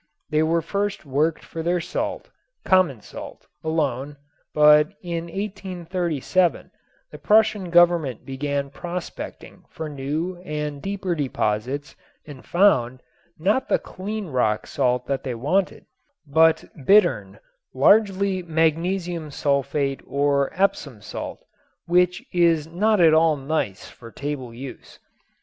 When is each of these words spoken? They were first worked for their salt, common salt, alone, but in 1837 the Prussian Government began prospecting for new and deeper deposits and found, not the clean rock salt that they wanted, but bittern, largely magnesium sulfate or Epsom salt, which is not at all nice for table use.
They 0.31 0.41
were 0.41 0.63
first 0.63 1.05
worked 1.05 1.43
for 1.45 1.61
their 1.61 1.79
salt, 1.79 2.31
common 2.65 3.01
salt, 3.01 3.45
alone, 3.63 4.17
but 4.51 4.93
in 5.03 5.25
1837 5.25 6.71
the 7.11 7.19
Prussian 7.19 7.69
Government 7.69 8.25
began 8.25 8.71
prospecting 8.71 9.63
for 9.69 9.87
new 9.89 10.41
and 10.43 10.81
deeper 10.81 11.13
deposits 11.13 11.95
and 12.25 12.43
found, 12.43 13.03
not 13.37 13.69
the 13.69 13.77
clean 13.77 14.25
rock 14.25 14.65
salt 14.65 15.05
that 15.05 15.23
they 15.23 15.35
wanted, 15.35 15.85
but 16.25 16.63
bittern, 16.83 17.39
largely 17.71 18.41
magnesium 18.41 19.29
sulfate 19.29 20.01
or 20.07 20.49
Epsom 20.59 21.01
salt, 21.03 21.45
which 21.85 22.25
is 22.33 22.65
not 22.65 22.99
at 22.99 23.13
all 23.13 23.37
nice 23.37 23.87
for 23.87 24.09
table 24.09 24.51
use. 24.51 24.97